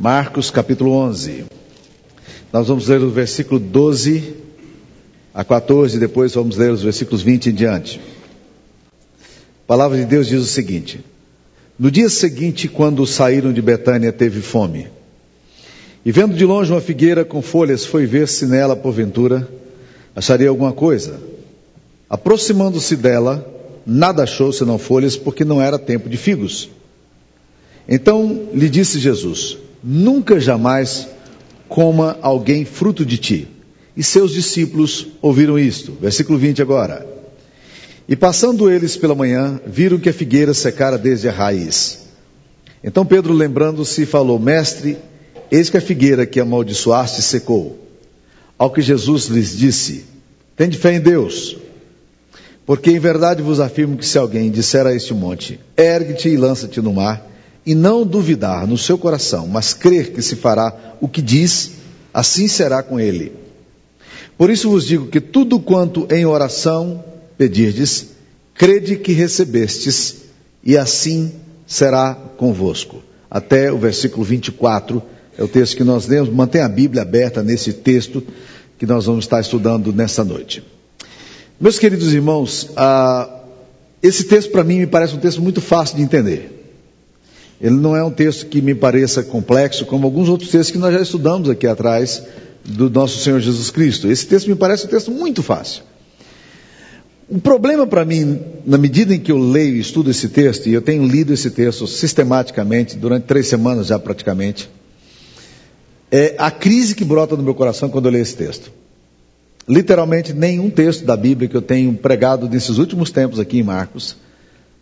[0.00, 1.44] Marcos capítulo 11.
[2.50, 4.32] Nós vamos ler o versículo 12
[5.34, 8.00] a 14, depois vamos ler os versículos 20 em diante.
[9.20, 11.04] A palavra de Deus diz o seguinte:
[11.78, 14.88] No dia seguinte, quando saíram de Betânia, teve fome.
[16.02, 19.46] E vendo de longe uma figueira com folhas, foi ver se nela, porventura,
[20.16, 21.20] acharia alguma coisa.
[22.08, 23.46] Aproximando-se dela,
[23.84, 26.70] nada achou senão folhas, porque não era tempo de figos.
[27.86, 31.08] Então lhe disse Jesus: Nunca jamais
[31.68, 33.48] coma alguém fruto de ti.
[33.96, 35.96] E seus discípulos ouviram isto.
[36.00, 37.06] Versículo 20 agora.
[38.08, 42.00] E passando eles pela manhã, viram que a figueira secara desde a raiz.
[42.82, 44.98] Então Pedro, lembrando-se, falou: Mestre,
[45.50, 47.78] eis que a figueira que amaldiçoaste secou.
[48.58, 50.04] Ao que Jesus lhes disse:
[50.56, 51.56] Tende fé em Deus.
[52.66, 56.80] Porque em verdade vos afirmo que se alguém disser a este monte: Ergue-te e lança-te
[56.80, 57.29] no mar,
[57.64, 61.72] e não duvidar no seu coração, mas crer que se fará o que diz,
[62.12, 63.32] assim será com ele.
[64.36, 67.04] Por isso vos digo que tudo quanto em oração
[67.36, 68.08] pedirdes,
[68.54, 70.16] crede que recebestes,
[70.64, 71.32] e assim
[71.66, 73.02] será convosco.
[73.30, 75.02] Até o versículo 24
[75.38, 76.28] é o texto que nós lemos.
[76.30, 78.22] Mantenha a Bíblia aberta nesse texto
[78.78, 80.62] que nós vamos estar estudando nessa noite.
[81.60, 83.40] Meus queridos irmãos, ah,
[84.02, 86.59] esse texto para mim me parece um texto muito fácil de entender.
[87.60, 90.94] Ele não é um texto que me pareça complexo, como alguns outros textos que nós
[90.94, 92.22] já estudamos aqui atrás
[92.64, 94.10] do nosso Senhor Jesus Cristo.
[94.10, 95.82] Esse texto me parece um texto muito fácil.
[97.28, 100.72] O problema para mim, na medida em que eu leio e estudo esse texto, e
[100.72, 104.68] eu tenho lido esse texto sistematicamente, durante três semanas já praticamente,
[106.10, 108.72] é a crise que brota no meu coração quando eu leio esse texto.
[109.68, 114.16] Literalmente, nenhum texto da Bíblia que eu tenho pregado nesses últimos tempos aqui em Marcos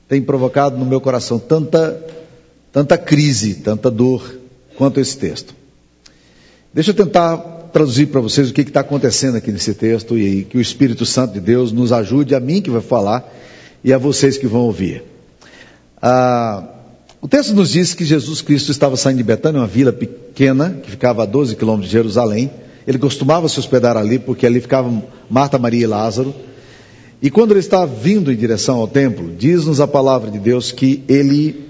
[0.09, 2.03] tem provocado no meu coração tanta
[2.73, 4.39] tanta crise, tanta dor
[4.77, 5.55] quanto esse texto.
[6.73, 7.37] Deixa eu tentar
[7.73, 11.35] traduzir para vocês o que está acontecendo aqui nesse texto e que o Espírito Santo
[11.35, 13.29] de Deus nos ajude, a mim que vai falar
[13.83, 15.03] e a vocês que vão ouvir.
[16.01, 16.65] Ah,
[17.21, 20.91] o texto nos diz que Jesus Cristo estava saindo de Betânia, uma vila pequena que
[20.91, 22.51] ficava a 12 quilômetros de Jerusalém.
[22.87, 26.35] Ele costumava se hospedar ali porque ali ficavam Marta, Maria e Lázaro.
[27.21, 31.03] E quando ele estava vindo em direção ao templo, diz-nos a palavra de Deus que
[31.09, 31.68] ele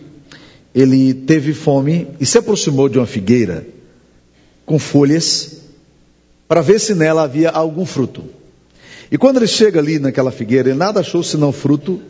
[0.80, 3.66] ele teve fome e se aproximou de uma figueira
[4.64, 5.62] com folhas
[6.46, 8.24] para ver se nela havia algum fruto.
[9.10, 12.00] E quando ele chega ali naquela figueira, ele nada achou senão fruto,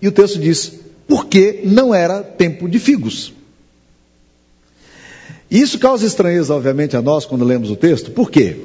[0.00, 0.72] e o texto diz:
[1.06, 3.32] porque não era tempo de figos.
[5.50, 8.10] E isso causa estranheza, obviamente, a nós quando lemos o texto.
[8.10, 8.56] Por quê?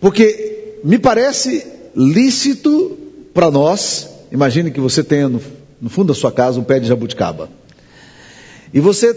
[0.00, 2.98] Porque me parece lícito
[3.32, 5.40] para nós, imagine que você tenha no,
[5.80, 7.48] no fundo da sua casa um pé de jabuticaba.
[8.72, 9.14] E você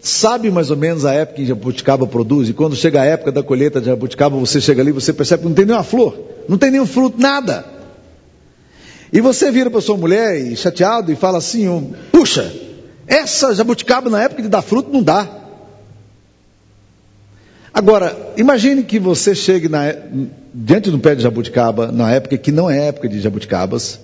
[0.00, 3.42] sabe mais ou menos a época que jabuticaba produz, e quando chega a época da
[3.42, 6.70] colheita de jabuticaba, você chega ali você percebe que não tem nenhuma flor, não tem
[6.70, 7.64] nenhum fruto, nada.
[9.12, 12.52] E você vira para sua mulher e chateado e fala assim: puxa,
[13.06, 15.28] essa jabuticaba na época de dar fruto não dá.
[17.72, 19.94] Agora, imagine que você chegue na,
[20.54, 24.00] diante de um pé de jabuticaba, na época que não é época de jabuticabas,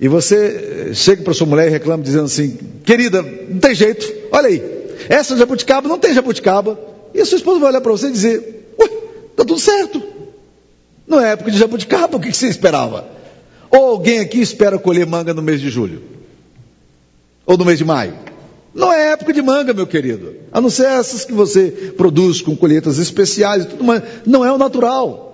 [0.00, 4.48] e você chega para sua mulher e reclama dizendo assim: querida, não tem jeito, olha
[4.48, 4.62] aí,
[5.08, 6.78] essa jabuticaba não tem jabuticaba.
[7.14, 8.86] E a sua esposa vai olhar para você e dizer: ué,
[9.30, 10.02] está tudo certo.
[11.06, 13.08] Não é época de jabuticaba, o que você esperava?
[13.70, 16.02] Ou alguém aqui espera colher manga no mês de julho?
[17.46, 18.14] Ou no mês de maio?
[18.74, 20.34] Não é época de manga, meu querido.
[20.52, 24.02] A não ser essas que você produz com colheitas especiais e tudo mais.
[24.26, 25.27] Não é o natural.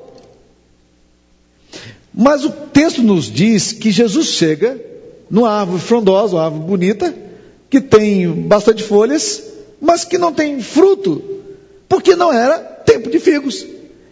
[2.14, 4.80] Mas o texto nos diz que Jesus chega
[5.28, 7.14] numa árvore frondosa, uma árvore bonita,
[7.68, 9.42] que tem bastante folhas,
[9.80, 11.22] mas que não tem fruto,
[11.88, 13.66] porque não era tempo de figos.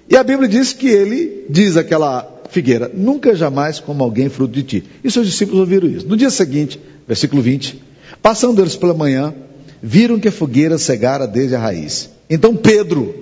[0.08, 4.62] E a Bíblia diz que ele diz àquela figueira: Nunca jamais como alguém fruto de
[4.64, 4.84] ti.
[5.04, 6.06] E seus discípulos ouviram isso.
[6.06, 7.80] No dia seguinte, versículo 20,
[8.20, 9.32] passando eles pela manhã,
[9.80, 12.10] viram que a fogueira cegara desde a raiz.
[12.28, 13.14] Então Pedro,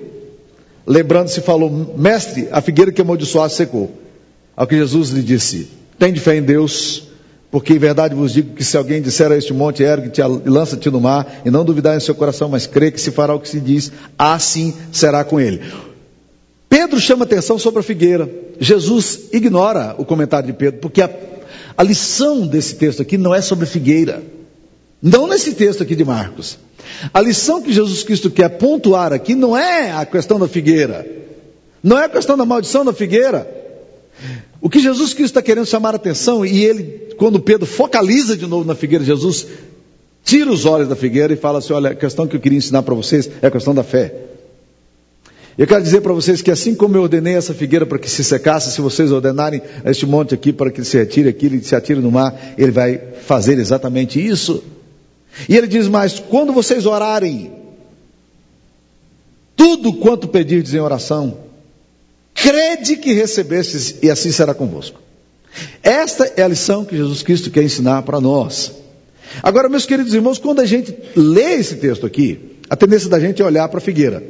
[0.87, 3.91] lembrando-se, falou: Mestre, a figueira que amaldiçoaste secou.
[4.61, 5.69] Ao que Jesus lhe disse:
[5.99, 7.05] Tem de fé em Deus,
[7.51, 10.91] porque em verdade vos digo que se alguém disser a este monte, ergue-te e lança-te
[10.91, 13.49] no mar, e não duvidar em seu coração, mas crê que se fará o que
[13.49, 15.63] se diz, assim será com ele.
[16.69, 18.29] Pedro chama atenção sobre a figueira.
[18.61, 21.09] Jesus ignora o comentário de Pedro, porque a,
[21.75, 24.23] a lição desse texto aqui não é sobre figueira.
[25.01, 26.59] Não nesse texto aqui de Marcos.
[27.15, 31.07] A lição que Jesus Cristo quer pontuar aqui não é a questão da figueira.
[31.83, 33.60] Não é a questão da maldição da figueira.
[34.61, 38.47] O que Jesus Cristo está querendo chamar a atenção, e ele, quando Pedro focaliza de
[38.47, 39.47] novo na figueira, Jesus
[40.23, 42.83] tira os olhos da figueira e fala assim: olha, a questão que eu queria ensinar
[42.83, 44.15] para vocês é a questão da fé.
[45.57, 48.23] Eu quero dizer para vocês que assim como eu ordenei essa figueira para que se
[48.23, 51.75] secasse, se vocês ordenarem este monte aqui para que ele se retire aqui, ele se
[51.75, 54.63] atire no mar, ele vai fazer exatamente isso.
[55.49, 57.53] E ele diz mais: quando vocês orarem,
[59.57, 61.50] tudo quanto pedirdes em oração,
[62.43, 65.01] crede que recebestes e assim será convosco.
[65.83, 68.73] Esta é a lição que Jesus Cristo quer ensinar para nós.
[69.43, 73.43] Agora, meus queridos irmãos, quando a gente lê esse texto aqui, a tendência da gente
[73.43, 74.23] é olhar para a figueira,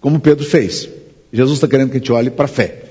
[0.00, 0.88] como Pedro fez.
[1.32, 2.82] Jesus está querendo que a gente olhe para a fé.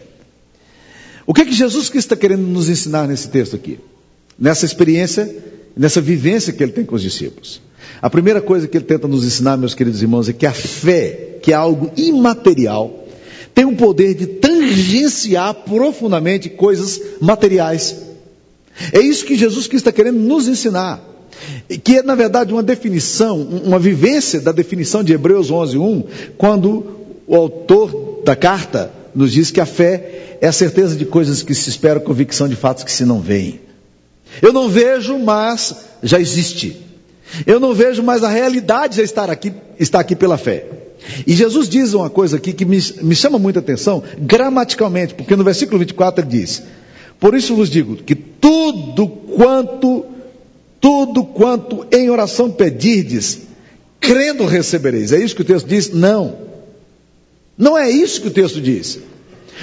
[1.25, 3.80] O que, é que Jesus Cristo está querendo nos ensinar nesse texto aqui?
[4.38, 5.34] Nessa experiência,
[5.75, 7.62] nessa vivência que ele tem com os discípulos.
[8.02, 11.38] A primeira coisa que ele tenta nos ensinar, meus queridos irmãos, é que a fé,
[11.42, 13.03] que é algo imaterial,
[13.54, 17.96] tem o poder de tangenciar profundamente coisas materiais.
[18.92, 21.02] É isso que Jesus Cristo está querendo nos ensinar.
[21.84, 26.06] Que é, na verdade, uma definição, uma vivência da definição de Hebreus 11.1,
[26.38, 26.86] quando
[27.28, 31.54] o autor da carta nos diz que a fé é a certeza de coisas que
[31.54, 33.62] se esperam, convicção de fatos que se não veem.
[34.42, 36.78] Eu não vejo, mas já existe.
[37.46, 40.66] Eu não vejo, mas a realidade já está aqui, está aqui pela fé.
[41.26, 45.44] E Jesus diz uma coisa aqui que me, me chama muita atenção, gramaticalmente, porque no
[45.44, 46.64] versículo 24 ele diz:
[47.20, 50.06] Por isso vos digo que tudo quanto,
[50.80, 53.42] tudo quanto em oração pedirdes,
[54.00, 55.12] crendo recebereis.
[55.12, 55.92] É isso que o texto diz?
[55.92, 56.38] Não.
[57.58, 59.00] Não é isso que o texto diz.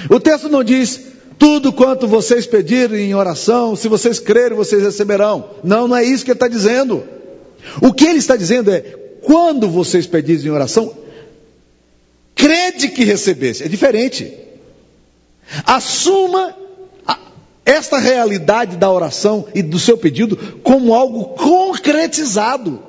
[0.09, 1.01] O texto não diz,
[1.37, 5.49] tudo quanto vocês pedirem em oração, se vocês crerem, vocês receberão.
[5.63, 7.03] Não, não é isso que ele está dizendo.
[7.81, 8.79] O que ele está dizendo é,
[9.21, 10.93] quando vocês pedirem em oração,
[12.41, 13.63] crede que recebesse.
[13.63, 14.33] É diferente.
[15.63, 16.55] Assuma
[17.63, 22.81] esta realidade da oração e do seu pedido como algo concretizado.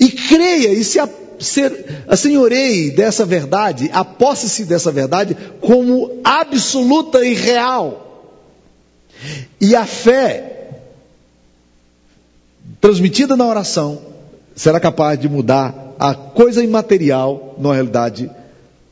[0.00, 0.98] E creia e se
[2.08, 8.36] assenhoreie dessa verdade, aposse-se dessa verdade como absoluta e real.
[9.60, 10.56] E a fé
[12.80, 14.09] transmitida na oração
[14.54, 18.30] será capaz de mudar a coisa imaterial numa realidade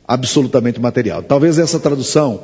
[0.07, 1.21] absolutamente material.
[1.23, 2.39] Talvez essa tradução,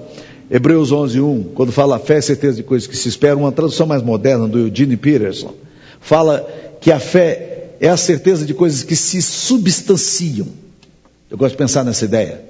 [0.49, 4.47] Hebreus 11:1, quando fala fé, certeza de coisas que se esperam, uma tradução mais moderna
[4.47, 5.53] do Eugene Peterson,
[5.99, 6.47] fala
[6.79, 10.47] que a fé é a certeza de coisas que se substanciam.
[11.29, 12.41] Eu gosto de pensar nessa ideia.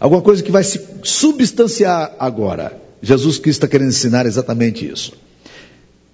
[0.00, 2.72] Alguma coisa que vai se substanciar agora.
[3.02, 5.12] Jesus Cristo está querendo ensinar exatamente isso.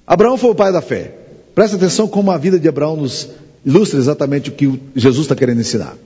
[0.07, 1.15] Abraão foi o pai da fé.
[1.55, 3.29] Presta atenção como a vida de Abraão nos
[3.65, 5.97] ilustra exatamente o que Jesus está querendo ensinar.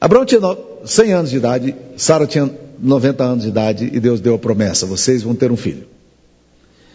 [0.00, 0.40] Abraão tinha
[0.84, 2.50] 100 anos de idade, Sara tinha
[2.80, 5.86] 90 anos de idade e Deus deu a promessa: vocês vão ter um filho.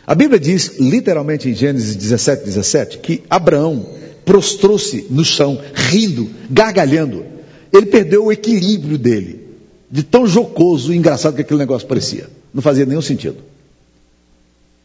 [0.05, 3.85] A Bíblia diz, literalmente em Gênesis 17, 17, que Abraão
[4.25, 7.25] prostrou-se no chão, rindo, gargalhando.
[7.71, 9.47] Ele perdeu o equilíbrio dele,
[9.89, 12.29] de tão jocoso e engraçado que aquele negócio parecia.
[12.53, 13.37] Não fazia nenhum sentido.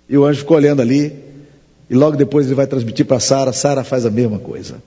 [0.08, 1.12] E o anjo ficou olhando ali,
[1.90, 4.82] e logo depois ele vai transmitir para Sara, Sara faz a mesma coisa.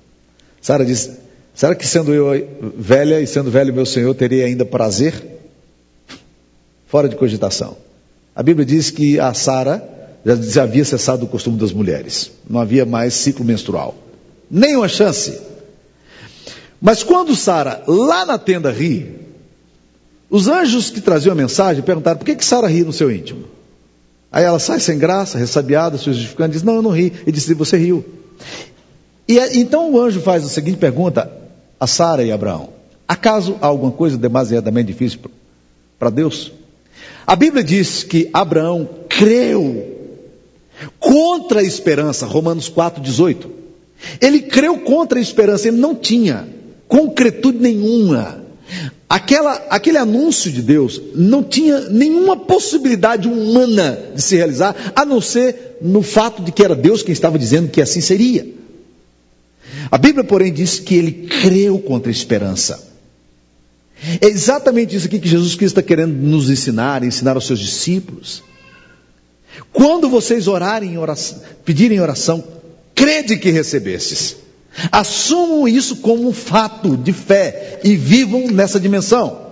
[0.61, 1.11] Sara diz:
[1.53, 5.13] Será que sendo eu velha e sendo velho meu Senhor, teria ainda prazer?
[6.87, 7.77] Fora de cogitação.
[8.35, 9.83] A Bíblia diz que a Sara
[10.25, 12.31] já, havia cessado o costume das mulheres.
[12.49, 13.95] Não havia mais ciclo menstrual.
[14.49, 15.39] Nenhuma chance.
[16.81, 19.15] Mas quando Sara, lá na tenda, ri,
[20.29, 23.45] os anjos que traziam a mensagem perguntaram: por que, que Sara ri no seu íntimo?
[24.31, 27.11] Aí ela sai sem graça, ressabiada, se justificando, diz: Não, eu não ri.
[27.23, 28.03] Ele disse: Você riu.
[29.27, 31.31] E então o anjo faz a seguinte pergunta
[31.79, 32.69] a Sara e Abraão:
[33.07, 35.19] Acaso há alguma coisa demasiadamente difícil
[35.99, 36.51] para Deus?
[37.27, 39.99] A Bíblia diz que Abraão creu
[40.99, 43.47] contra a esperança, Romanos 4,18.
[44.19, 46.47] Ele creu contra a esperança, ele não tinha
[46.87, 48.40] concretude nenhuma.
[49.11, 55.19] Aquela, aquele anúncio de Deus não tinha nenhuma possibilidade humana de se realizar, a não
[55.19, 58.47] ser no fato de que era Deus quem estava dizendo que assim seria.
[59.91, 62.87] A Bíblia, porém, diz que ele creu contra a esperança.
[64.21, 68.41] É exatamente isso aqui que Jesus Cristo está querendo nos ensinar, ensinar aos seus discípulos.
[69.73, 72.41] Quando vocês orarem em oração, pedirem oração,
[72.95, 74.37] crede que recebestes.
[74.91, 79.51] Assumam isso como um fato de fé e vivam nessa dimensão.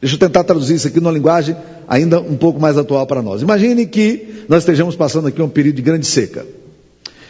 [0.00, 1.56] Deixa eu tentar traduzir isso aqui numa linguagem
[1.88, 3.40] ainda um pouco mais atual para nós.
[3.40, 6.44] Imagine que nós estejamos passando aqui um período de grande seca.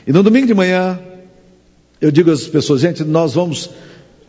[0.06, 0.98] E no domingo de manhã,
[2.00, 3.70] eu digo às pessoas, gente, nós vamos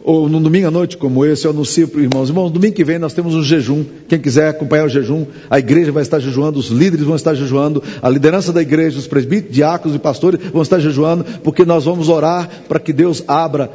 [0.07, 2.83] ou num domingo à noite como esse, eu anuncio para os irmãos, irmãos, domingo que
[2.83, 6.59] vem nós temos um jejum, quem quiser acompanhar o jejum, a igreja vai estar jejuando,
[6.59, 10.61] os líderes vão estar jejuando, a liderança da igreja, os presbíteros, diáconos e pastores vão
[10.61, 13.71] estar jejuando, porque nós vamos orar para que Deus abra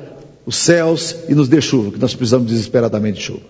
[0.46, 3.42] os céus e nos dê chuva, que nós precisamos desesperadamente de chuva.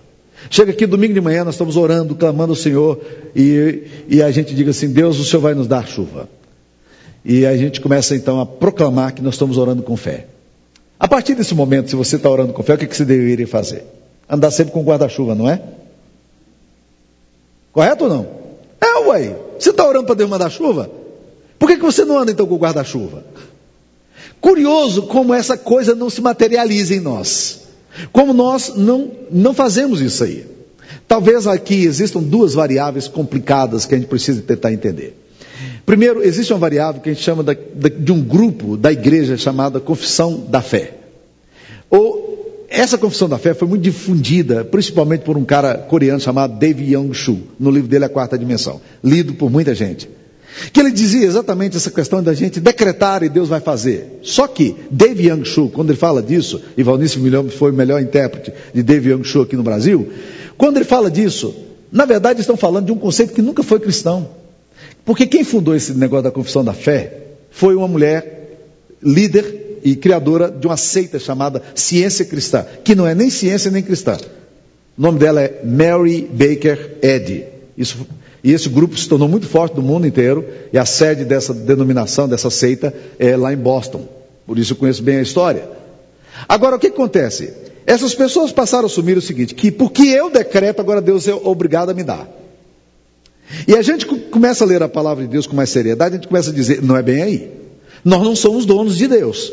[0.48, 2.98] Chega aqui domingo de manhã, nós estamos orando, clamando ao Senhor,
[3.36, 6.30] e, e a gente diga assim: Deus, o Senhor vai nos dar chuva.
[7.22, 10.26] E a gente começa então a proclamar que nós estamos orando com fé.
[11.00, 13.48] A partir desse momento, se você está orando com fé, o que, que você deveria
[13.48, 13.84] fazer?
[14.28, 15.62] Andar sempre com guarda-chuva, não é?
[17.72, 18.28] Correto ou não?
[18.78, 19.34] É, ué.
[19.58, 20.90] Você está orando para Deus mandar chuva?
[21.58, 23.24] Por que, que você não anda então com guarda-chuva?
[24.42, 27.60] Curioso como essa coisa não se materializa em nós.
[28.12, 30.46] Como nós não, não fazemos isso aí.
[31.08, 35.16] Talvez aqui existam duas variáveis complicadas que a gente precisa tentar entender.
[35.90, 40.38] Primeiro, existe uma variável que a gente chama de um grupo da igreja chamada confissão
[40.48, 40.94] da fé.
[41.90, 46.94] Ou essa confissão da fé foi muito difundida, principalmente por um cara coreano chamado David
[46.94, 50.08] Young Shu, no livro dele A Quarta Dimensão, lido por muita gente.
[50.72, 54.20] Que ele dizia exatamente essa questão da gente decretar e Deus vai fazer.
[54.22, 58.00] Só que David Young Shu, quando ele fala disso, e Valnício Milhão foi o melhor
[58.00, 60.08] intérprete de David Young Shu aqui no Brasil,
[60.56, 61.52] quando ele fala disso,
[61.90, 64.38] na verdade estão falando de um conceito que nunca foi cristão.
[65.10, 67.12] Porque quem fundou esse negócio da confissão da fé
[67.50, 68.60] foi uma mulher
[69.02, 73.82] líder e criadora de uma seita chamada Ciência Cristã, que não é nem ciência nem
[73.82, 74.16] cristã.
[74.96, 77.44] O nome dela é Mary Baker Eddy.
[77.76, 78.06] Isso
[78.44, 82.28] e esse grupo se tornou muito forte no mundo inteiro, e a sede dessa denominação,
[82.28, 84.06] dessa seita, é lá em Boston.
[84.46, 85.68] Por isso eu conheço bem a história.
[86.48, 87.52] Agora, o que acontece?
[87.84, 91.90] Essas pessoas passaram a assumir o seguinte: que porque eu decreto, agora Deus é obrigado
[91.90, 92.39] a me dar.
[93.66, 96.28] E a gente começa a ler a palavra de Deus com mais seriedade, a gente
[96.28, 97.50] começa a dizer: não é bem aí.
[98.04, 99.52] Nós não somos donos de Deus.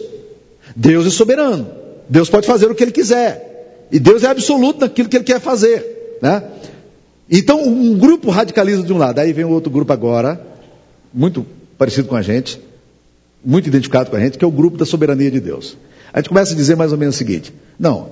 [0.75, 1.67] Deus é soberano.
[2.09, 3.87] Deus pode fazer o que Ele quiser.
[3.91, 6.17] E Deus é absoluto naquilo que Ele quer fazer.
[6.21, 6.43] Né?
[7.29, 10.39] Então, um grupo radicaliza de um lado, aí vem outro grupo agora,
[11.13, 11.45] muito
[11.77, 12.61] parecido com a gente,
[13.43, 15.77] muito identificado com a gente, que é o grupo da soberania de Deus.
[16.13, 18.09] A gente começa a dizer mais ou menos o seguinte: não,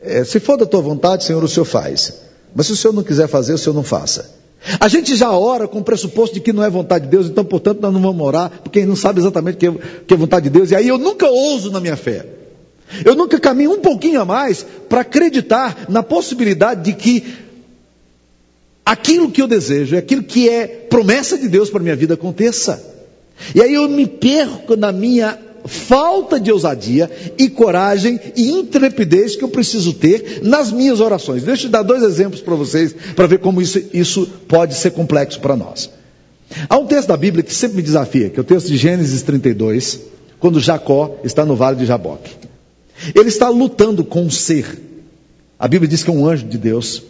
[0.00, 2.20] é, se for da tua vontade, Senhor, o Senhor faz.
[2.54, 4.30] Mas se o Senhor não quiser fazer, o Senhor não faça.
[4.78, 7.44] A gente já ora com o pressuposto de que não é vontade de Deus, então,
[7.44, 9.72] portanto, nós não vamos orar, porque não sabe exatamente o que, é,
[10.06, 10.70] que é vontade de Deus.
[10.70, 12.26] E aí eu nunca ouso na minha fé.
[13.04, 17.24] Eu nunca caminho um pouquinho a mais para acreditar na possibilidade de que
[18.84, 22.92] aquilo que eu desejo, aquilo que é promessa de Deus para a minha vida aconteça.
[23.54, 29.44] E aí eu me perco na minha falta de ousadia e coragem e intrepidez que
[29.44, 31.42] eu preciso ter nas minhas orações.
[31.42, 35.40] Deixa eu dar dois exemplos para vocês, para ver como isso, isso pode ser complexo
[35.40, 35.90] para nós.
[36.68, 39.22] Há um texto da Bíblia que sempre me desafia, que é o texto de Gênesis
[39.22, 40.00] 32,
[40.38, 42.30] quando Jacó está no vale de Jaboque.
[43.14, 44.80] Ele está lutando com um ser.
[45.58, 47.02] A Bíblia diz que é um anjo de Deus.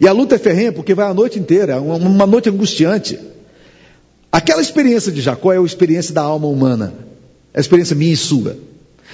[0.00, 3.18] E a luta é ferrenha porque vai a noite inteira, é uma, uma noite angustiante.
[4.30, 6.92] Aquela experiência de Jacó é a experiência da alma humana,
[7.52, 8.56] é a experiência minha e sua,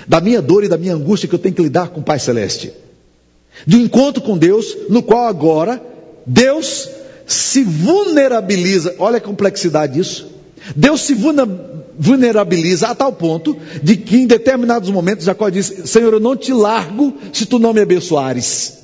[0.07, 2.19] da minha dor e da minha angústia que eu tenho que lidar com o Pai
[2.19, 2.73] Celeste.
[3.67, 5.83] De um encontro com Deus, no qual agora
[6.27, 6.89] Deus
[7.27, 10.29] se vulnerabiliza, olha a complexidade disso.
[10.75, 11.15] Deus se
[11.99, 16.53] vulnerabiliza a tal ponto de que em determinados momentos Jacó diz: Senhor, eu não te
[16.53, 18.79] largo se tu não me abençoares.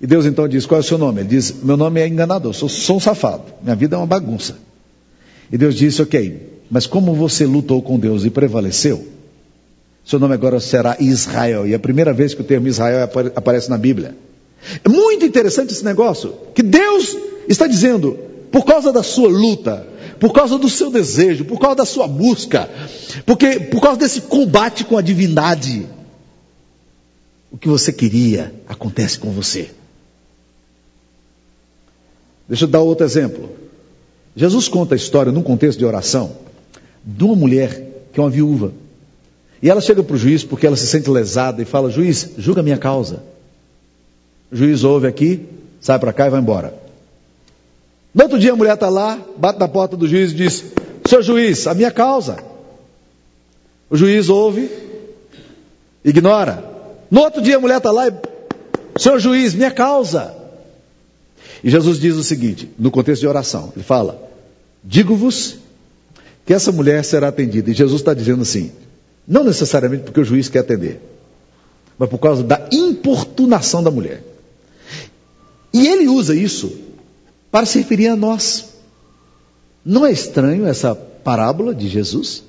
[0.00, 1.20] E Deus então diz: Qual é o seu nome?
[1.20, 4.56] Ele diz: Meu nome é enganador, sou, sou um safado, minha vida é uma bagunça.
[5.52, 9.06] E Deus disse: Ok, mas como você lutou com Deus e prevaleceu,
[10.04, 11.66] seu nome agora será Israel.
[11.68, 14.16] E é a primeira vez que o termo Israel aparece na Bíblia.
[14.82, 17.16] É muito interessante esse negócio, que Deus
[17.48, 18.18] está dizendo,
[18.50, 19.86] por causa da sua luta,
[20.18, 22.70] por causa do seu desejo, por causa da sua busca,
[23.26, 25.86] porque por causa desse combate com a divindade,
[27.50, 29.70] o que você queria acontece com você.
[32.48, 33.50] Deixa eu dar outro exemplo.
[34.34, 36.32] Jesus conta a história, num contexto de oração,
[37.04, 38.72] de uma mulher que é uma viúva.
[39.62, 42.62] E ela chega para o juiz porque ela se sente lesada e fala: Juiz, julga
[42.62, 43.22] minha causa.
[44.50, 45.46] O juiz ouve aqui,
[45.80, 46.74] sai para cá e vai embora.
[48.14, 50.64] No outro dia a mulher está lá, bate na porta do juiz e diz:
[51.06, 52.38] Senhor juiz, a minha causa.
[53.88, 54.70] O juiz ouve,
[56.04, 56.64] ignora.
[57.10, 58.12] No outro dia a mulher está lá e:
[58.98, 60.41] Senhor juiz, minha causa.
[61.62, 64.30] E Jesus diz o seguinte, no contexto de oração: Ele fala,
[64.82, 65.58] digo-vos
[66.44, 67.70] que essa mulher será atendida.
[67.70, 68.72] E Jesus está dizendo assim,
[69.26, 71.00] não necessariamente porque o juiz quer atender,
[71.98, 74.22] mas por causa da importunação da mulher.
[75.72, 76.72] E ele usa isso
[77.50, 78.72] para se referir a nós.
[79.84, 82.42] Não é estranho essa parábola de Jesus?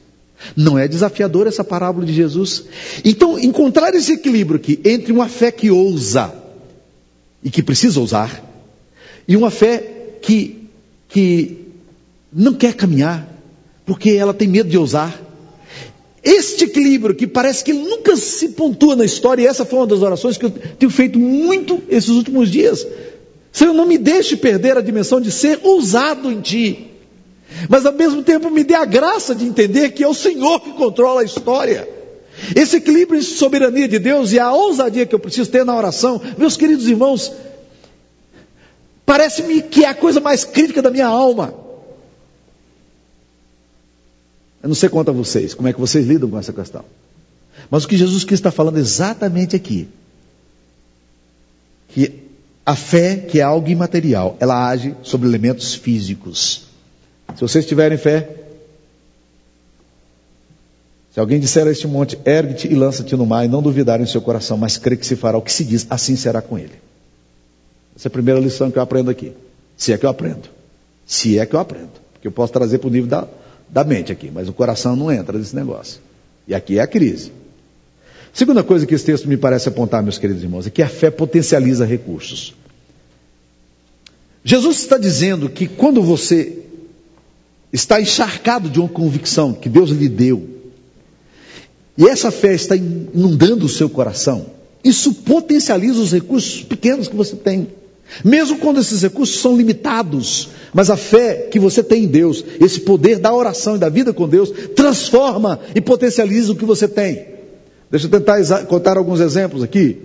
[0.57, 2.65] Não é desafiador essa parábola de Jesus?
[3.05, 6.33] Então, encontrar esse equilíbrio aqui entre uma fé que ousa
[7.41, 8.43] e que precisa ousar,
[9.27, 10.69] e uma fé que,
[11.07, 11.57] que
[12.31, 13.27] não quer caminhar,
[13.85, 15.21] porque ela tem medo de ousar.
[16.23, 20.01] Este equilíbrio que parece que nunca se pontua na história, e essa foi uma das
[20.01, 22.85] orações que eu tenho feito muito esses últimos dias.
[23.51, 26.87] Senhor, não me deixe perder a dimensão de ser ousado em Ti.
[27.69, 30.71] Mas ao mesmo tempo me dê a graça de entender que é o Senhor que
[30.71, 31.87] controla a história.
[32.55, 36.19] Esse equilíbrio de soberania de Deus e a ousadia que eu preciso ter na oração,
[36.37, 37.31] meus queridos irmãos,
[39.05, 41.53] parece-me que é a coisa mais crítica da minha alma.
[44.61, 46.85] Eu não sei quanto a vocês, como é que vocês lidam com essa questão.
[47.69, 49.87] Mas o que Jesus Cristo está falando exatamente aqui,
[51.89, 52.23] que
[52.65, 56.67] a fé, que é algo imaterial, ela age sobre elementos físicos.
[57.35, 58.29] Se vocês tiverem fé,
[61.13, 64.05] se alguém disser a este monte, ergue-te e lança-te no mar, e não duvidar em
[64.05, 66.73] seu coração, mas crê que se fará o que se diz, assim será com ele.
[67.95, 69.33] Essa é a primeira lição que eu aprendo aqui.
[69.77, 70.49] Se é que eu aprendo.
[71.05, 71.91] Se é que eu aprendo.
[72.13, 73.27] Porque eu posso trazer para o nível da,
[73.69, 75.99] da mente aqui, mas o coração não entra nesse negócio.
[76.47, 77.31] E aqui é a crise.
[78.33, 81.11] Segunda coisa que esse texto me parece apontar, meus queridos irmãos, é que a fé
[81.11, 82.55] potencializa recursos.
[84.43, 86.59] Jesus está dizendo que quando você
[87.71, 90.49] está encharcado de uma convicção que Deus lhe deu,
[91.97, 94.47] e essa fé está inundando o seu coração,
[94.83, 97.67] isso potencializa os recursos pequenos que você tem.
[98.23, 102.81] Mesmo quando esses recursos são limitados, mas a fé que você tem em Deus, esse
[102.81, 107.25] poder da oração e da vida com Deus, transforma e potencializa o que você tem.
[107.89, 110.01] Deixa eu tentar contar alguns exemplos aqui.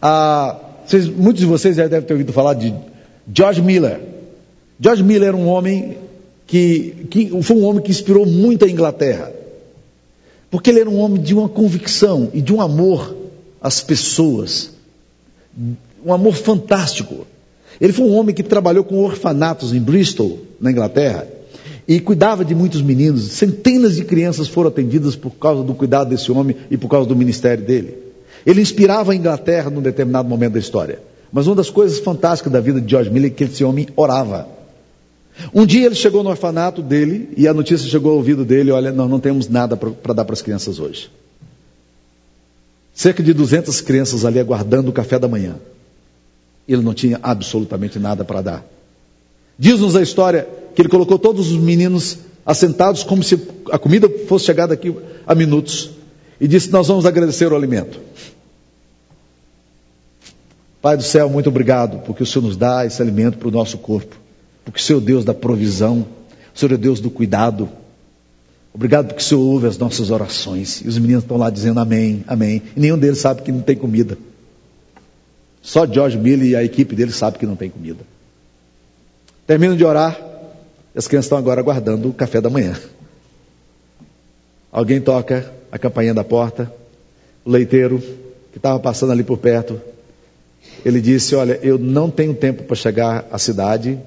[0.00, 2.74] Ah, vocês, muitos de vocês já devem ter ouvido falar de
[3.32, 4.00] George Miller.
[4.80, 5.96] George Miller era um homem
[6.46, 9.32] que, que foi um homem que inspirou muito a Inglaterra.
[10.50, 13.16] Porque ele era um homem de uma convicção e de um amor
[13.60, 14.70] às pessoas.
[16.04, 17.26] Um amor fantástico.
[17.80, 21.26] Ele foi um homem que trabalhou com orfanatos em Bristol, na Inglaterra
[21.86, 23.32] e cuidava de muitos meninos.
[23.32, 27.16] Centenas de crianças foram atendidas por causa do cuidado desse homem e por causa do
[27.16, 27.98] ministério dele.
[28.46, 31.00] Ele inspirava a Inglaterra num determinado momento da história.
[31.32, 34.46] Mas uma das coisas fantásticas da vida de George Miller é que esse homem orava.
[35.54, 38.92] Um dia ele chegou no orfanato dele e a notícia chegou ao ouvido dele: olha,
[38.92, 41.10] nós não temos nada para dar para as crianças hoje.
[42.92, 45.56] Cerca de 200 crianças ali aguardando o café da manhã.
[46.68, 48.64] Ele não tinha absolutamente nada para dar.
[49.58, 54.44] Diz-nos a história que ele colocou todos os meninos assentados como se a comida fosse
[54.44, 54.94] chegar daqui
[55.26, 55.90] a minutos.
[56.40, 58.00] E disse: Nós vamos agradecer o alimento.
[60.80, 63.78] Pai do céu, muito obrigado, porque o Senhor nos dá esse alimento para o nosso
[63.78, 64.16] corpo.
[64.64, 66.04] Porque o Senhor é Deus da provisão,
[66.52, 67.68] o Senhor é Deus do cuidado.
[68.74, 70.80] Obrigado porque o Senhor ouve as nossas orações.
[70.84, 72.62] E os meninos estão lá dizendo amém, amém.
[72.76, 74.18] E nenhum deles sabe que não tem comida.
[75.62, 78.00] Só George Miller e a equipe dele sabe que não tem comida.
[79.46, 80.20] Termino de orar.
[80.94, 82.78] As crianças estão agora aguardando o café da manhã.
[84.70, 86.70] Alguém toca a campainha da porta.
[87.44, 87.98] O leiteiro,
[88.50, 89.80] que estava passando ali por perto,
[90.84, 93.98] ele disse: Olha, eu não tenho tempo para chegar à cidade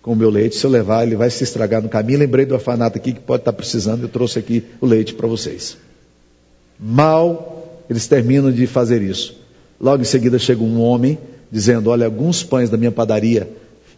[0.00, 0.56] com o meu leite.
[0.56, 2.20] Se eu levar, ele vai se estragar no caminho.
[2.20, 4.02] Lembrei do orfanato aqui que pode estar precisando.
[4.02, 5.76] Eu trouxe aqui o leite para vocês.
[6.78, 9.41] Mal eles terminam de fazer isso.
[9.82, 11.18] Logo em seguida chega um homem
[11.50, 13.50] dizendo: Olha, alguns pães da minha padaria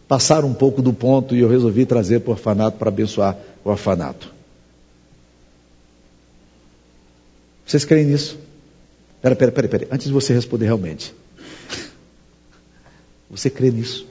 [0.07, 3.69] passaram um pouco do ponto e eu resolvi trazer para o orfanato para abençoar o
[3.69, 4.33] orfanato.
[7.65, 8.37] Vocês creem nisso?
[9.21, 9.87] Pera, pera, pera, pera.
[9.91, 11.13] Antes de você responder realmente.
[13.29, 14.07] Você crê nisso?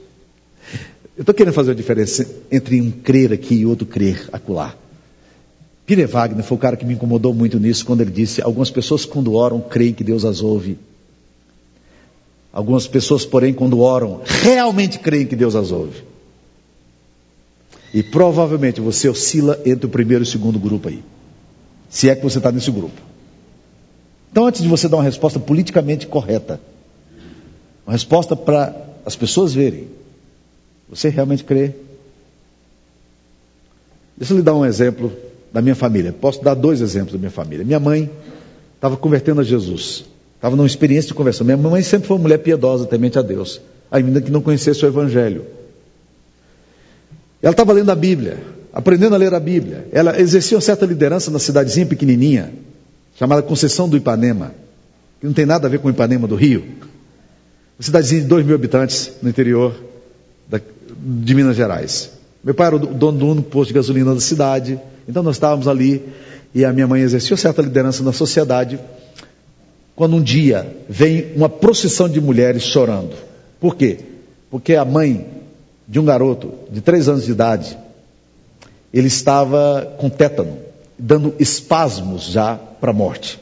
[1.17, 4.75] Eu estou querendo fazer a diferença entre um crer aqui e outro crer acolá.
[5.85, 9.05] Peter Wagner foi o cara que me incomodou muito nisso quando ele disse: algumas pessoas
[9.05, 10.77] quando oram creem que Deus as ouve.
[12.55, 16.01] Algumas pessoas, porém, quando oram, realmente creem que Deus as ouve.
[17.93, 21.03] E provavelmente você oscila entre o primeiro e o segundo grupo aí.
[21.89, 23.01] Se é que você está nesse grupo.
[24.31, 26.61] Então, antes de você dar uma resposta politicamente correta,
[27.85, 28.73] uma resposta para
[29.05, 29.89] as pessoas verem,
[30.87, 31.73] você realmente crê?
[34.15, 35.11] Deixa eu lhe dar um exemplo
[35.51, 36.13] da minha família.
[36.13, 37.65] Posso dar dois exemplos da minha família.
[37.65, 38.09] Minha mãe
[38.77, 40.05] estava convertendo a Jesus.
[40.35, 41.45] Estava numa experiência de conversão.
[41.45, 44.87] Minha mãe sempre foi uma mulher piedosa, temente a Deus, ainda que não conhecesse o
[44.87, 45.45] Evangelho.
[47.41, 48.39] Ela estava lendo a Bíblia,
[48.73, 49.87] aprendendo a ler a Bíblia.
[49.91, 52.53] Ela exercia uma certa liderança na cidadezinha pequenininha,
[53.17, 54.51] chamada Conceição do Ipanema,
[55.19, 56.61] que não tem nada a ver com o Ipanema do Rio.
[57.77, 59.75] Uma cidadezinha de 2 mil habitantes no interior
[60.47, 62.11] da, de Minas Gerais.
[62.43, 64.79] Meu pai era o dono do único posto de gasolina da cidade.
[65.07, 66.03] Então nós estávamos ali
[66.53, 68.79] e a minha mãe exercia certa liderança na sociedade.
[69.95, 73.15] Quando um dia vem uma procissão de mulheres chorando.
[73.59, 73.99] Por quê?
[74.51, 75.25] Porque a mãe
[75.87, 77.77] de um garoto de três anos de idade,
[78.93, 80.57] ele estava com tétano,
[80.97, 83.39] dando espasmos já para a morte.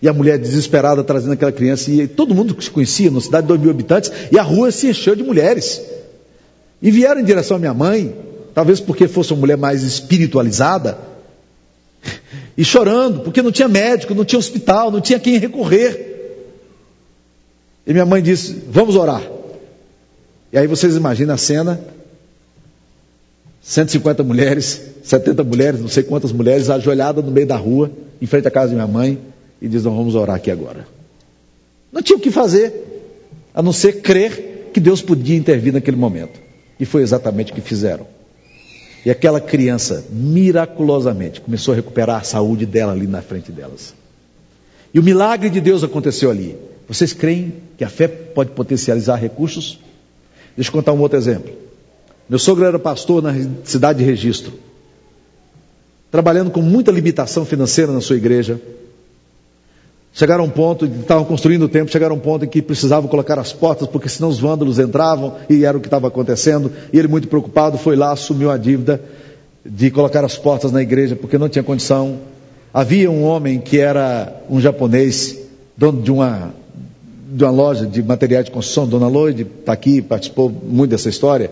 [0.00, 3.42] E a mulher desesperada trazendo aquela criança, e todo mundo que se conhecia, na cidade
[3.42, 5.82] de dois mil habitantes, e a rua se encheu de mulheres.
[6.80, 8.14] E vieram em direção à minha mãe,
[8.54, 10.96] talvez porque fosse uma mulher mais espiritualizada,
[12.58, 16.06] e chorando, porque não tinha médico, não tinha hospital, não tinha quem recorrer.
[17.86, 19.22] E minha mãe disse: Vamos orar.
[20.52, 21.80] E aí vocês imaginam a cena:
[23.62, 28.48] 150 mulheres, 70 mulheres, não sei quantas mulheres, ajoelhadas no meio da rua, em frente
[28.48, 29.16] à casa de minha mãe,
[29.62, 30.84] e diz: Não, vamos orar aqui agora.
[31.92, 32.72] Não tinha o que fazer,
[33.54, 36.40] a não ser crer que Deus podia intervir naquele momento.
[36.80, 38.17] E foi exatamente o que fizeram.
[39.04, 43.94] E aquela criança, miraculosamente, começou a recuperar a saúde dela ali na frente delas.
[44.92, 46.56] E o milagre de Deus aconteceu ali.
[46.88, 49.78] Vocês creem que a fé pode potencializar recursos?
[50.56, 51.52] Deixa eu contar um outro exemplo.
[52.28, 53.32] Meu sogro era pastor na
[53.64, 54.52] cidade de Registro,
[56.10, 58.60] trabalhando com muita limitação financeira na sua igreja.
[60.18, 63.08] Chegaram a um ponto, estavam construindo o templo, chegaram a um ponto em que precisavam
[63.08, 66.72] colocar as portas, porque senão os vândalos entravam e era o que estava acontecendo.
[66.92, 69.00] E ele, muito preocupado, foi lá, assumiu a dívida
[69.64, 72.18] de colocar as portas na igreja, porque não tinha condição.
[72.74, 75.38] Havia um homem que era um japonês,
[75.76, 76.52] dono de uma,
[77.32, 81.48] de uma loja de materiais de construção, Dona Lloyd, está aqui, participou muito dessa história.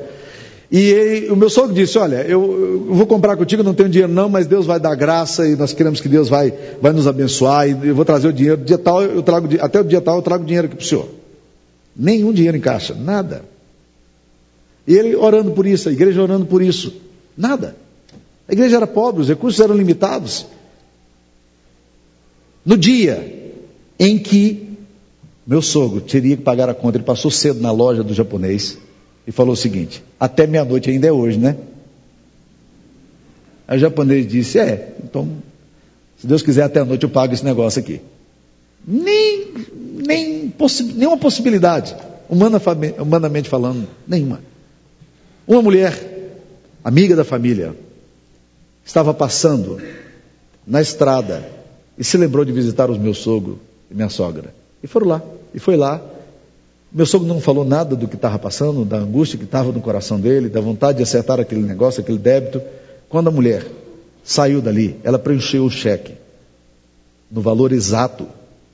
[0.71, 4.13] E ele, o meu sogro disse: Olha, eu, eu, vou comprar contigo, não tenho dinheiro
[4.13, 7.69] não, mas Deus vai dar graça e nós queremos que Deus vai, vai nos abençoar
[7.69, 8.61] e eu vou trazer o dinheiro.
[8.65, 11.09] Dia tal, eu trago, até o dia tal eu trago dinheiro aqui para o senhor.
[11.95, 13.45] Nenhum dinheiro em caixa, nada.
[14.87, 16.95] E ele orando por isso, a igreja orando por isso,
[17.37, 17.77] nada.
[18.49, 20.47] A igreja era pobre, os recursos eram limitados.
[22.65, 23.53] No dia
[23.99, 24.69] em que
[25.47, 28.79] meu sogro teria que pagar a conta, ele passou cedo na loja do japonês
[29.27, 31.57] e falou o seguinte: até meia-noite ainda é hoje, né?
[33.67, 35.29] Aí o japonês disse: é, então,
[36.19, 38.01] se Deus quiser, até a noite eu pago esse negócio aqui.
[38.87, 39.49] Nem,
[40.07, 41.97] nem possi nenhuma possibilidade,
[42.29, 42.61] humana,
[43.01, 44.41] humanamente falando, nenhuma.
[45.47, 45.97] Uma mulher,
[46.85, 47.75] amiga da família,
[48.85, 49.81] estava passando
[50.67, 51.49] na estrada
[51.99, 53.59] e se lembrou de visitar os meus sogro
[53.91, 54.55] e minha sogra.
[54.83, 56.01] E foram lá, e foi lá,
[56.97, 60.19] meu sogro não falou nada do que estava passando, da angústia que estava no coração
[60.19, 62.63] dele, da vontade de acertar aquele negócio, aquele débito.
[63.07, 63.67] Quando a mulher
[64.25, 66.15] saiu dali, ela preencheu o cheque
[67.31, 68.27] no valor exato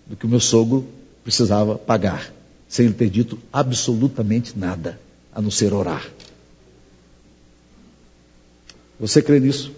[0.07, 0.87] do que o meu sogro
[1.25, 2.33] precisava pagar,
[2.69, 5.01] sem ele ter dito absolutamente nada,
[5.35, 6.07] a não ser orar.
[9.01, 9.73] Você crê nisso?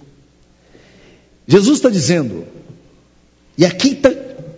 [1.48, 2.44] Jesus está dizendo,
[3.56, 4.10] e aqui tá,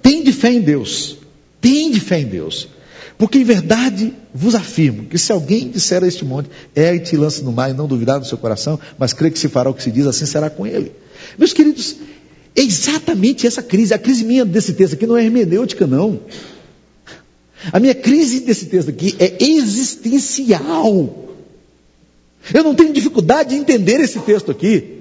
[0.02, 1.18] tem de fé em Deus,
[1.60, 2.74] tem de fé em Deus.
[3.18, 7.16] Porque em verdade vos afirmo que se alguém disser a este monte, é e te
[7.16, 9.74] lance no mar e não duvidar no seu coração, mas crê que se fará o
[9.74, 10.92] que se diz, assim será com ele.
[11.38, 11.96] Meus queridos,
[12.54, 13.94] é exatamente essa crise.
[13.94, 16.20] A crise minha desse texto aqui não é hermenêutica, não.
[17.72, 21.24] A minha crise desse texto aqui é existencial.
[22.54, 24.96] Eu não tenho dificuldade de entender esse texto aqui.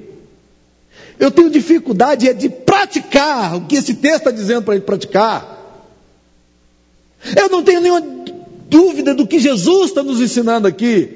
[1.19, 5.64] Eu tenho dificuldade é de praticar o que esse texto está dizendo para ele praticar.
[7.35, 8.03] Eu não tenho nenhuma
[8.69, 11.09] dúvida do que Jesus está nos ensinando aqui.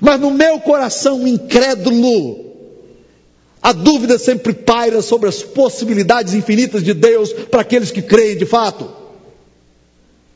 [0.00, 2.46] Mas no meu coração incrédulo,
[3.62, 8.46] a dúvida sempre paira sobre as possibilidades infinitas de Deus para aqueles que creem de
[8.46, 8.88] fato.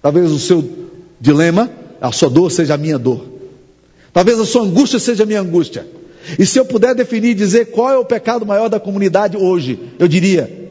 [0.00, 0.64] Talvez o seu
[1.20, 1.70] dilema,
[2.00, 3.24] a sua dor seja a minha dor.
[4.12, 5.86] Talvez a sua angústia seja a minha angústia.
[6.38, 9.78] E se eu puder definir e dizer qual é o pecado maior da comunidade hoje,
[9.98, 10.70] eu diria: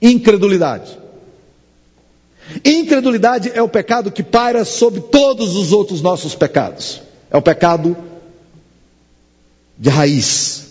[0.00, 0.98] incredulidade.
[2.64, 7.02] Incredulidade é o pecado que paira sobre todos os outros nossos pecados.
[7.30, 7.96] É o pecado
[9.76, 10.68] de raiz.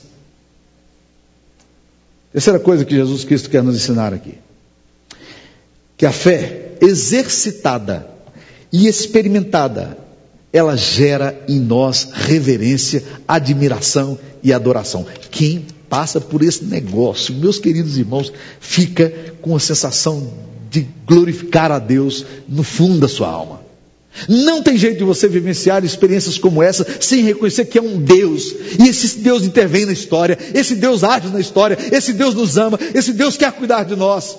[2.32, 4.36] Terceira coisa que Jesus Cristo quer nos ensinar aqui:
[5.96, 8.08] que a fé exercitada
[8.72, 9.98] e experimentada,
[10.52, 15.06] ela gera em nós reverência, admiração e adoração.
[15.32, 19.10] Quem passa por esse negócio, meus queridos irmãos, fica
[19.42, 20.32] com a sensação
[20.70, 23.68] de glorificar a Deus no fundo da sua alma.
[24.28, 28.54] Não tem jeito de você vivenciar experiências como essa sem reconhecer que é um Deus.
[28.80, 32.80] E esse Deus intervém na história, esse Deus age na história, esse Deus nos ama,
[32.94, 34.38] esse Deus quer cuidar de nós.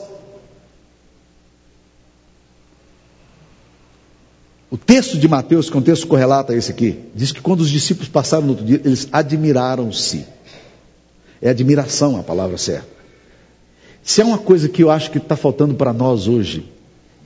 [4.71, 7.61] O texto de Mateus, que é um texto correlato a esse aqui, diz que quando
[7.61, 10.27] os discípulos passaram no outro dia, eles admiraram-se.
[11.41, 12.89] É admiração a palavra certa.
[14.03, 16.67] Se é uma coisa que eu acho que está faltando para nós hoje,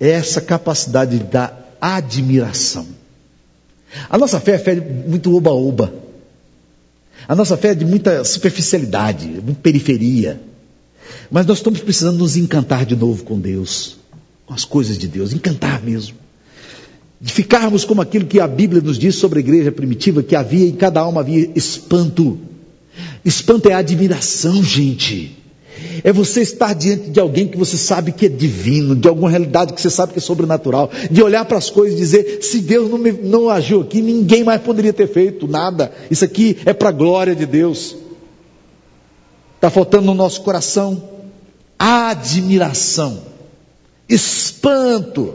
[0.00, 2.86] é essa capacidade da admiração.
[4.08, 5.92] A nossa fé é fé muito oba-oba.
[7.28, 10.40] A nossa fé é de muita superficialidade, muita periferia.
[11.30, 13.98] Mas nós estamos precisando nos encantar de novo com Deus,
[14.46, 16.16] com as coisas de Deus, encantar mesmo.
[17.20, 20.66] De ficarmos como aquilo que a Bíblia nos diz sobre a igreja primitiva, que havia
[20.66, 22.38] em cada alma havia espanto.
[23.24, 25.38] Espanto é admiração, gente.
[26.04, 29.72] É você estar diante de alguém que você sabe que é divino, de alguma realidade
[29.72, 32.90] que você sabe que é sobrenatural, de olhar para as coisas e dizer: se Deus
[32.90, 35.92] não, me, não agiu aqui, ninguém mais poderia ter feito nada.
[36.10, 37.96] Isso aqui é para a glória de Deus.
[39.56, 41.10] Está faltando no nosso coração
[41.82, 43.20] admiração,
[44.08, 45.34] espanto.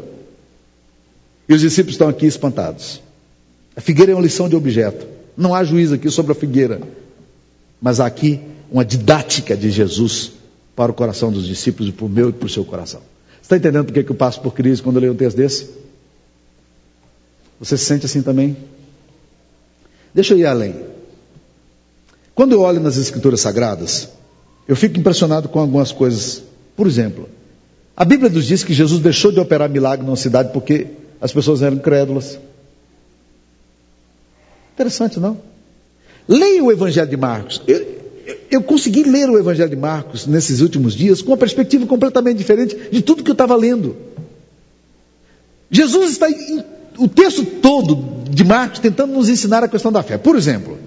[1.49, 3.01] E os discípulos estão aqui espantados.
[3.75, 5.05] A figueira é uma lição de objeto.
[5.35, 6.81] Não há juízo aqui sobre a figueira,
[7.81, 8.39] mas há aqui
[8.71, 10.31] uma didática de Jesus
[10.75, 13.01] para o coração dos discípulos para o meu e para o seu coração.
[13.41, 15.69] Você está entendendo por que eu passo por crise quando eu leio um texto desse?
[17.59, 18.55] Você se sente assim também?
[20.13, 20.75] Deixa eu ir além.
[22.35, 24.09] Quando eu olho nas Escrituras Sagradas,
[24.67, 26.43] eu fico impressionado com algumas coisas.
[26.75, 27.27] Por exemplo,
[27.95, 30.87] a Bíblia nos diz que Jesus deixou de operar milagre numa cidade porque
[31.19, 32.39] as pessoas eram crédulas.
[34.75, 35.39] Interessante, não?
[36.27, 37.61] Leia o Evangelho de Marcos.
[37.67, 37.85] Eu,
[38.51, 42.75] eu consegui ler o Evangelho de Marcos nesses últimos dias com uma perspectiva completamente diferente
[42.91, 43.95] de tudo que eu estava lendo.
[45.69, 46.63] Jesus está em,
[46.97, 50.17] o texto todo de Marcos tentando nos ensinar a questão da fé.
[50.17, 50.77] Por exemplo,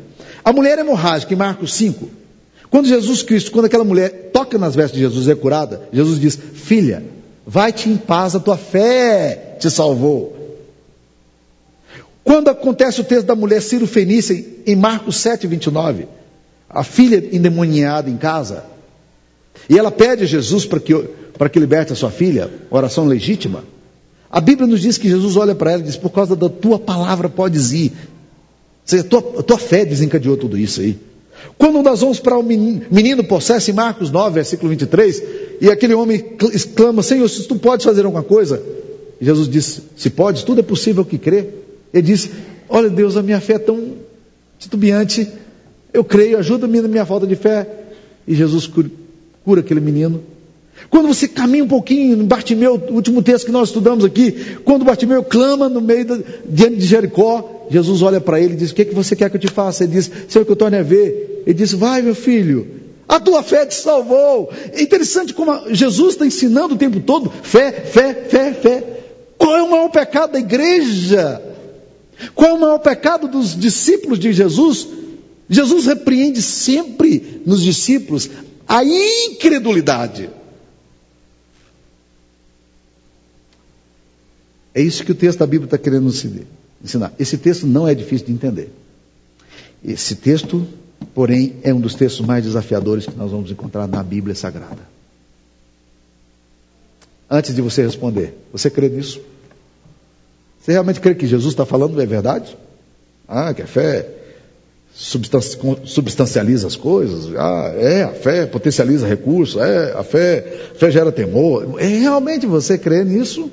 [0.44, 2.08] a mulher hemorrágica em Marcos 5.
[2.70, 6.20] Quando Jesus Cristo, quando aquela mulher toca nas vestes de Jesus e é curada, Jesus
[6.20, 7.02] diz: Filha,
[7.46, 10.39] vai-te em paz, a tua fé te salvou.
[12.22, 16.06] Quando acontece o texto da mulher Ciro Fenícia em Marcos 7, 29,
[16.68, 18.64] a filha endemoniada em casa,
[19.68, 20.94] e ela pede a Jesus para que,
[21.36, 23.64] para que liberte a sua filha, oração legítima.
[24.30, 26.78] A Bíblia nos diz que Jesus olha para ela e diz: Por causa da tua
[26.78, 27.92] palavra podes ir.
[27.92, 30.98] Ou seja, a tua, a tua fé desencadeou tudo isso aí.
[31.58, 35.22] Quando nós vamos para o menino, menino possesso, em Marcos 9, versículo 23,
[35.60, 38.62] e aquele homem exclama: Senhor, se tu podes fazer alguma coisa.
[39.20, 41.48] Jesus disse: Se podes, tudo é possível que crê.
[41.92, 42.30] Ele disse:
[42.68, 43.94] Olha, Deus, a minha fé é tão
[44.58, 45.28] titubeante
[45.92, 47.66] eu creio, ajuda-me na minha falta de fé.
[48.26, 50.22] E Jesus cura, aquele menino.
[50.88, 54.84] Quando você caminha um pouquinho, no Bartimeu, o último texto que nós estudamos aqui, quando
[54.84, 58.82] Bartimeu clama no meio diante de Jericó, Jesus olha para ele e diz: O que,
[58.82, 59.84] é que você quer que eu te faça?
[59.84, 61.42] Ele diz: Senhor, que eu torne a ver.
[61.44, 62.66] Ele diz: Vai, meu filho,
[63.06, 64.50] a tua fé te salvou.
[64.72, 68.84] É interessante como Jesus está ensinando o tempo todo: fé, fé, fé, fé.
[69.36, 71.49] Qual é o maior pecado da igreja?
[72.34, 74.86] Qual é o maior pecado dos discípulos de Jesus?
[75.48, 78.30] Jesus repreende sempre nos discípulos
[78.68, 80.30] a incredulidade.
[84.72, 86.24] É isso que o texto da Bíblia está querendo nos
[86.82, 87.12] ensinar.
[87.18, 88.70] Esse texto não é difícil de entender.
[89.84, 90.66] Esse texto,
[91.14, 94.88] porém, é um dos textos mais desafiadores que nós vamos encontrar na Bíblia Sagrada.
[97.28, 99.20] Antes de você responder, você crê nisso?
[100.60, 102.56] Você realmente crê que Jesus está falando é verdade?
[103.26, 104.06] Ah, que a fé
[104.92, 107.34] substancializa as coisas.
[107.36, 111.76] Ah, é, a fé potencializa recursos, é, a fé, a fé gera temor.
[111.78, 113.50] É, realmente você crê nisso?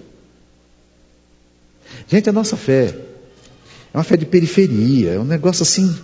[2.07, 2.93] Gente, a nossa fé
[3.93, 5.95] é uma fé de periferia, é um negócio assim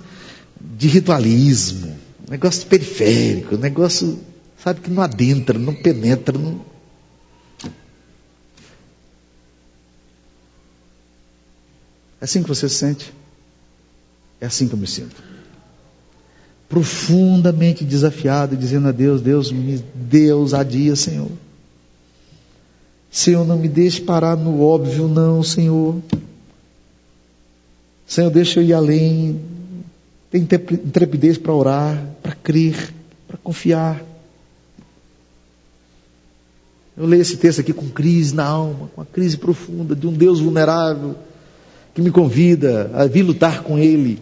[0.60, 1.96] de ritualismo,
[2.28, 4.20] um negócio periférico, um negócio,
[4.64, 6.73] sabe, que não adentra, não penetra, não.
[12.24, 13.14] É assim que você se sente?
[14.40, 15.22] É assim que eu me sinto
[16.74, 21.30] profundamente desafiado, dizendo a Deus: Deus, me dê ousadia, Senhor.
[23.12, 26.02] Senhor, não me deixe parar no óbvio, não, Senhor.
[28.08, 29.40] Senhor, deixa eu ir além.
[30.32, 32.92] Tem intrepidez para orar, para crer,
[33.28, 34.04] para confiar.
[36.98, 40.14] Eu leio esse texto aqui com crise na alma, com a crise profunda de um
[40.14, 41.16] Deus vulnerável
[41.94, 44.22] que me convida a vir lutar com Ele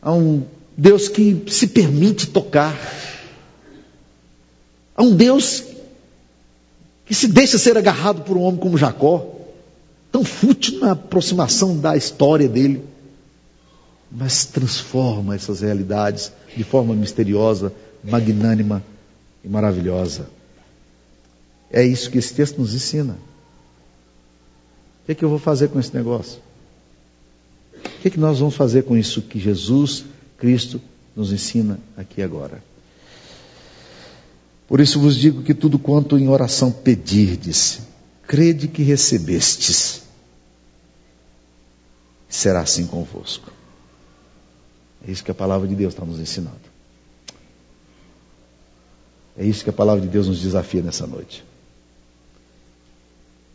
[0.00, 0.42] a um
[0.76, 2.74] Deus que se permite tocar,
[4.96, 5.64] a um Deus
[7.04, 9.26] que se deixa ser agarrado por um homem como Jacó,
[10.12, 12.84] tão fútil na aproximação da história dele,
[14.10, 17.72] mas transforma essas realidades de forma misteriosa,
[18.04, 18.82] magnânima
[19.44, 20.28] e maravilhosa.
[21.70, 23.18] É isso que esse texto nos ensina.
[25.08, 26.38] Que, é que eu vou fazer com esse negócio?
[27.74, 30.04] O que, é que nós vamos fazer com isso que Jesus
[30.36, 30.78] Cristo
[31.16, 32.62] nos ensina aqui agora.
[34.66, 37.80] Por isso vos digo que tudo quanto em oração pedirdes,
[38.26, 40.02] crede que recebestes,
[42.28, 43.50] será assim convosco.
[45.06, 46.60] É isso que a palavra de Deus está nos ensinando.
[49.38, 51.42] É isso que a palavra de Deus nos desafia nessa noite.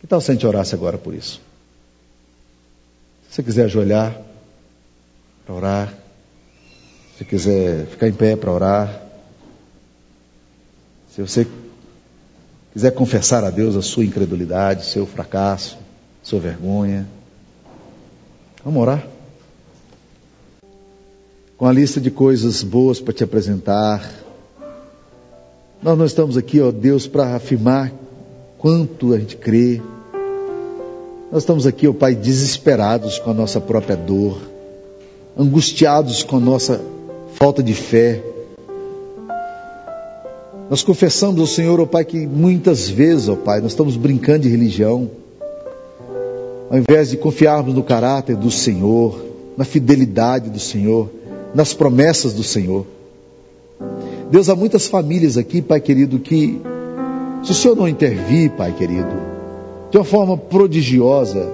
[0.04, 1.40] Que tal se a gente orasse agora por isso?
[3.30, 4.20] Se você quiser ajoelhar
[5.46, 5.94] para orar,
[7.18, 9.02] se quiser ficar em pé para orar,
[11.10, 11.48] se você
[12.74, 15.78] quiser confessar a Deus a sua incredulidade, seu fracasso,
[16.22, 17.08] sua vergonha,
[18.62, 19.08] vamos orar.
[21.58, 24.14] Com a lista de coisas boas para te apresentar,
[25.82, 28.03] nós não estamos aqui, ó Deus, para afirmar
[28.64, 29.82] quanto a gente crê.
[31.30, 34.38] Nós estamos aqui, ó Pai, desesperados com a nossa própria dor,
[35.38, 36.82] angustiados com a nossa
[37.34, 38.24] falta de fé.
[40.70, 44.50] Nós confessamos ao Senhor, ó Pai, que muitas vezes, ó Pai, nós estamos brincando de
[44.50, 45.12] religião,
[46.72, 49.26] ao invés de confiarmos no caráter do Senhor,
[49.58, 51.10] na fidelidade do Senhor,
[51.54, 52.86] nas promessas do Senhor.
[54.32, 56.62] Deus, há muitas famílias aqui, Pai querido, que,
[57.44, 59.12] se o Senhor não intervir, Pai querido,
[59.92, 61.46] de uma forma prodigiosa,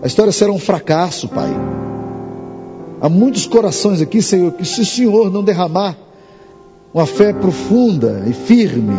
[0.00, 1.50] a história será um fracasso, Pai.
[3.00, 5.96] Há muitos corações aqui, Senhor, que se o Senhor não derramar
[6.94, 8.96] uma fé profunda e firme,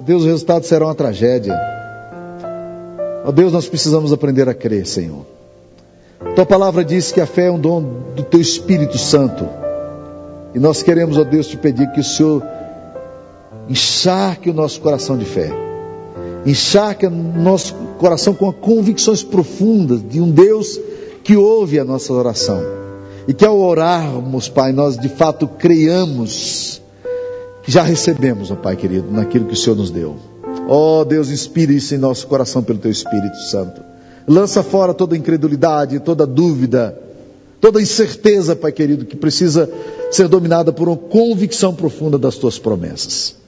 [0.00, 1.58] Deus, o resultado será uma tragédia.
[3.24, 5.24] Ó Deus, nós precisamos aprender a crer, Senhor.
[6.36, 7.82] Tua palavra diz que a fé é um dom
[8.14, 9.48] do Teu Espírito Santo.
[10.54, 12.42] E nós queremos, ó Deus, te pedir que o Senhor
[13.68, 15.50] encharque o nosso coração de fé.
[16.46, 20.78] Encharque o nosso coração com convicções profundas de um Deus
[21.22, 22.62] que ouve a nossa oração.
[23.26, 26.82] E que ao orarmos, Pai, nós de fato creiamos
[27.62, 30.16] que já recebemos, ó Pai querido, naquilo que o Senhor nos deu.
[30.68, 33.80] Ó oh, Deus, inspire isso em nosso coração pelo Teu Espírito Santo.
[34.28, 36.98] Lança fora toda incredulidade, toda dúvida,
[37.60, 39.70] toda incerteza, Pai querido, que precisa
[40.10, 43.43] ser dominada por uma convicção profunda das tuas promessas.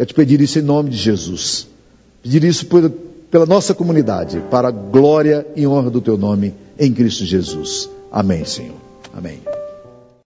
[0.00, 1.68] É te pedir isso em nome de Jesus.
[2.22, 2.88] Pedir isso por,
[3.30, 7.86] pela nossa comunidade, para a glória e honra do teu nome em Cristo Jesus.
[8.10, 8.76] Amém, Senhor.
[9.12, 9.40] Amém.